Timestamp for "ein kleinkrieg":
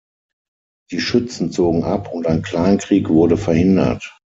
2.25-3.07